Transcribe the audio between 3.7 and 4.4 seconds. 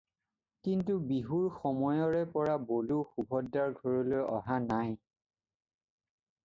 ঘৰলৈ